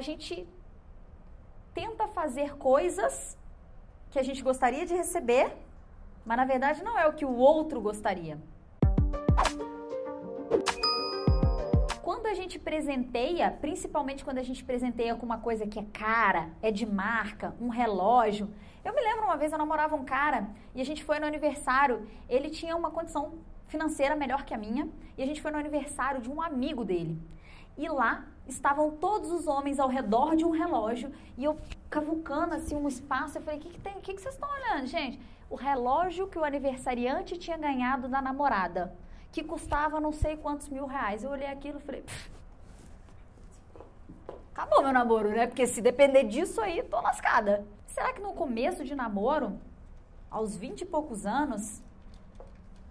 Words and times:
gente 0.00 0.46
tenta 1.74 2.08
fazer 2.08 2.56
coisas 2.56 3.38
que 4.10 4.18
a 4.18 4.22
gente 4.22 4.42
gostaria 4.42 4.84
de 4.84 4.94
receber, 4.94 5.56
mas 6.24 6.36
na 6.36 6.44
verdade 6.44 6.82
não 6.82 6.98
é 6.98 7.06
o 7.06 7.12
que 7.12 7.24
o 7.24 7.36
outro 7.36 7.80
gostaria. 7.80 8.38
Quando 12.02 12.26
a 12.26 12.34
gente 12.34 12.58
presenteia, 12.58 13.50
principalmente 13.60 14.24
quando 14.24 14.38
a 14.38 14.42
gente 14.42 14.64
presenteia 14.64 15.14
com 15.14 15.24
uma 15.24 15.38
coisa 15.38 15.66
que 15.66 15.78
é 15.78 15.84
cara, 15.92 16.50
é 16.60 16.70
de 16.70 16.84
marca, 16.84 17.54
um 17.60 17.68
relógio. 17.68 18.52
Eu 18.84 18.94
me 18.94 19.00
lembro 19.00 19.24
uma 19.24 19.36
vez 19.36 19.52
eu 19.52 19.58
namorava 19.58 19.94
um 19.94 20.04
cara 20.04 20.48
e 20.74 20.80
a 20.80 20.84
gente 20.84 21.04
foi 21.04 21.20
no 21.20 21.26
aniversário, 21.26 22.08
ele 22.28 22.50
tinha 22.50 22.76
uma 22.76 22.90
condição 22.90 23.38
financeira 23.68 24.16
melhor 24.16 24.44
que 24.44 24.52
a 24.52 24.58
minha 24.58 24.88
e 25.16 25.22
a 25.22 25.26
gente 25.26 25.40
foi 25.40 25.50
no 25.50 25.58
aniversário 25.58 26.20
de 26.20 26.30
um 26.30 26.42
amigo 26.42 26.84
dele. 26.84 27.16
E 27.76 27.88
lá 27.88 28.24
estavam 28.46 28.90
todos 28.90 29.30
os 29.30 29.46
homens 29.46 29.78
ao 29.78 29.88
redor 29.88 30.36
de 30.36 30.44
um 30.44 30.50
relógio 30.50 31.12
e 31.36 31.44
eu 31.44 31.56
cavucando 31.88 32.54
assim 32.54 32.76
um 32.76 32.88
espaço. 32.88 33.38
Eu 33.38 33.42
falei: 33.42 33.58
o 33.58 33.62
que, 33.62 33.70
que 33.70 33.80
tem? 33.80 33.96
O 33.96 34.00
que, 34.00 34.14
que 34.14 34.20
vocês 34.20 34.34
estão 34.34 34.48
olhando, 34.50 34.86
gente? 34.86 35.20
O 35.48 35.56
relógio 35.56 36.28
que 36.28 36.38
o 36.38 36.44
aniversariante 36.44 37.38
tinha 37.38 37.56
ganhado 37.56 38.08
da 38.08 38.20
namorada, 38.22 38.94
que 39.32 39.42
custava 39.42 40.00
não 40.00 40.12
sei 40.12 40.36
quantos 40.36 40.68
mil 40.68 40.86
reais. 40.86 41.24
Eu 41.24 41.30
olhei 41.30 41.48
aquilo 41.48 41.78
e 41.78 41.82
falei: 41.82 42.04
acabou 44.52 44.82
meu 44.82 44.92
namoro, 44.92 45.30
né? 45.30 45.46
Porque 45.46 45.66
se 45.66 45.80
depender 45.80 46.24
disso 46.24 46.60
aí, 46.60 46.82
tô 46.82 47.00
lascada. 47.00 47.64
Será 47.86 48.12
que 48.12 48.20
no 48.20 48.32
começo 48.32 48.84
de 48.84 48.94
namoro, 48.94 49.58
aos 50.30 50.56
20 50.56 50.82
e 50.82 50.86
poucos 50.86 51.26
anos, 51.26 51.82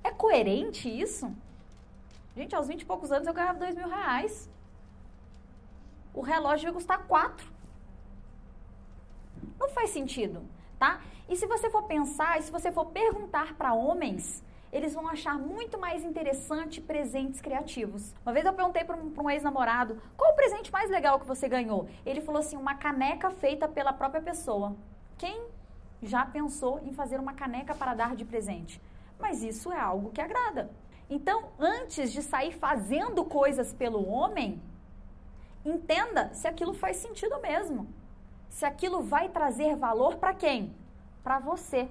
é 0.03 0.11
coerente 0.11 0.89
isso? 0.89 1.31
Gente, 2.35 2.55
aos 2.55 2.67
20 2.67 2.81
e 2.81 2.85
poucos 2.85 3.11
anos 3.11 3.27
eu 3.27 3.33
ganhava 3.33 3.59
dois 3.59 3.75
mil 3.75 3.87
reais 3.87 4.49
o 6.19 6.21
relógio 6.21 6.65
vai 6.65 6.73
custar 6.73 7.07
4. 7.07 7.47
Não 9.57 9.69
faz 9.69 9.91
sentido, 9.91 10.43
tá? 10.77 10.99
E 11.29 11.35
se 11.37 11.47
você 11.47 11.69
for 11.69 11.83
pensar, 11.83 12.37
e 12.37 12.41
se 12.41 12.51
você 12.51 12.73
for 12.73 12.87
perguntar 12.87 13.53
para 13.53 13.73
homens, 13.73 14.43
eles 14.69 14.93
vão 14.93 15.07
achar 15.07 15.39
muito 15.39 15.79
mais 15.79 16.03
interessante 16.03 16.81
presentes 16.81 17.39
criativos. 17.39 18.13
Uma 18.25 18.33
vez 18.33 18.45
eu 18.45 18.51
perguntei 18.51 18.83
para 18.83 18.97
um, 18.97 19.13
um 19.17 19.29
ex-namorado, 19.29 20.01
qual 20.17 20.33
o 20.33 20.35
presente 20.35 20.69
mais 20.73 20.89
legal 20.91 21.21
que 21.21 21.25
você 21.25 21.47
ganhou? 21.47 21.87
Ele 22.05 22.19
falou 22.19 22.41
assim, 22.41 22.57
uma 22.57 22.75
caneca 22.75 23.31
feita 23.31 23.65
pela 23.65 23.93
própria 23.93 24.21
pessoa. 24.21 24.75
Quem 25.17 25.41
já 26.03 26.25
pensou 26.25 26.81
em 26.83 26.91
fazer 26.91 27.17
uma 27.17 27.33
caneca 27.33 27.73
para 27.73 27.93
dar 27.93 28.13
de 28.13 28.25
presente? 28.25 28.81
Mas 29.17 29.41
isso 29.41 29.71
é 29.71 29.79
algo 29.79 30.11
que 30.11 30.19
agrada. 30.19 30.69
Então, 31.09 31.53
antes 31.57 32.11
de 32.11 32.21
sair 32.21 32.51
fazendo 32.51 33.23
coisas 33.23 33.71
pelo 33.71 34.05
homem, 34.05 34.61
entenda 35.63 36.33
se 36.33 36.47
aquilo 36.47 36.73
faz 36.73 36.97
sentido 36.97 37.39
mesmo. 37.39 37.87
Se 38.49 38.65
aquilo 38.65 39.03
vai 39.03 39.29
trazer 39.29 39.75
valor 39.75 40.17
para 40.17 40.33
quem? 40.33 40.75
Para 41.23 41.39
você. 41.39 41.89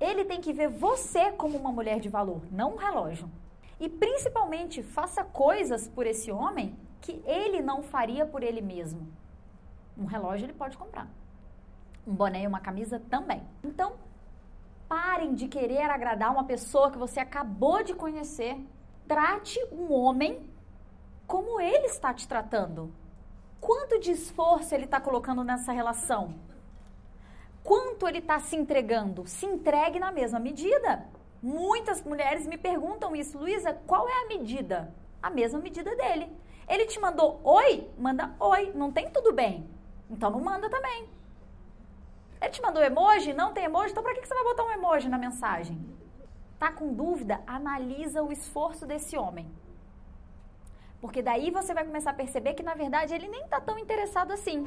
Ele 0.00 0.24
tem 0.24 0.40
que 0.40 0.52
ver 0.52 0.68
você 0.68 1.32
como 1.32 1.56
uma 1.56 1.72
mulher 1.72 2.00
de 2.00 2.08
valor, 2.08 2.42
não 2.50 2.74
um 2.74 2.76
relógio. 2.76 3.30
E 3.78 3.88
principalmente, 3.88 4.82
faça 4.82 5.22
coisas 5.24 5.88
por 5.88 6.06
esse 6.06 6.30
homem 6.30 6.76
que 7.00 7.22
ele 7.24 7.60
não 7.62 7.82
faria 7.82 8.26
por 8.26 8.42
ele 8.42 8.60
mesmo. 8.60 9.06
Um 9.96 10.04
relógio 10.04 10.46
ele 10.46 10.52
pode 10.52 10.76
comprar. 10.76 11.08
Um 12.06 12.14
boné 12.14 12.42
e 12.42 12.46
uma 12.46 12.60
camisa 12.60 13.00
também. 13.10 13.42
Então, 13.62 13.94
parem 14.88 15.34
de 15.34 15.48
querer 15.48 15.90
agradar 15.90 16.32
uma 16.32 16.44
pessoa 16.44 16.90
que 16.90 16.98
você 16.98 17.20
acabou 17.20 17.82
de 17.82 17.94
conhecer. 17.94 18.58
Trate 19.06 19.58
um 19.72 19.92
homem 19.92 20.48
como 21.26 21.60
ele 21.60 21.86
está 21.86 22.14
te 22.14 22.26
tratando. 22.28 22.92
Quanto 23.60 23.98
de 23.98 24.12
esforço 24.12 24.74
ele 24.74 24.84
está 24.84 25.00
colocando 25.00 25.42
nessa 25.42 25.72
relação? 25.72 26.34
Quanto 27.62 28.06
ele 28.06 28.18
está 28.18 28.38
se 28.38 28.54
entregando? 28.54 29.26
Se 29.26 29.44
entregue 29.44 29.98
na 29.98 30.12
mesma 30.12 30.38
medida. 30.38 31.04
Muitas 31.42 32.02
mulheres 32.02 32.46
me 32.46 32.56
perguntam 32.56 33.14
isso, 33.14 33.38
Luísa, 33.38 33.74
qual 33.86 34.08
é 34.08 34.22
a 34.22 34.28
medida? 34.28 34.94
A 35.20 35.30
mesma 35.30 35.58
medida 35.58 35.94
dele. 35.96 36.30
Ele 36.68 36.86
te 36.86 37.00
mandou 37.00 37.40
oi? 37.42 37.90
Manda 37.98 38.34
oi. 38.38 38.72
Não 38.74 38.92
tem 38.92 39.10
tudo 39.10 39.32
bem. 39.32 39.68
Então 40.08 40.30
não 40.30 40.40
manda 40.40 40.70
também. 40.70 41.08
Ele 42.40 42.50
te 42.50 42.62
mandou 42.62 42.82
emoji? 42.82 43.32
Não 43.32 43.52
tem 43.52 43.64
emoji? 43.64 43.90
Então 43.90 44.02
para 44.02 44.14
que 44.14 44.26
você 44.26 44.34
vai 44.34 44.44
botar 44.44 44.64
um 44.64 44.72
emoji 44.72 45.08
na 45.08 45.18
mensagem? 45.18 45.78
Tá 46.58 46.70
com 46.70 46.92
dúvida? 46.92 47.40
Analisa 47.46 48.22
o 48.22 48.30
esforço 48.30 48.86
desse 48.86 49.16
homem. 49.16 49.50
Porque 51.06 51.22
daí 51.22 51.52
você 51.52 51.72
vai 51.72 51.84
começar 51.84 52.10
a 52.10 52.14
perceber 52.14 52.54
que 52.54 52.64
na 52.64 52.74
verdade 52.74 53.14
ele 53.14 53.28
nem 53.28 53.44
está 53.44 53.60
tão 53.60 53.78
interessado 53.78 54.32
assim. 54.32 54.64